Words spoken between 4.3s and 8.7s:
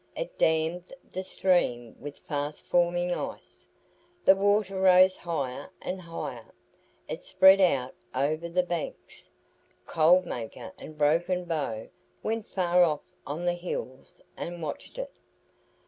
water rose higher and higher. It spread out over the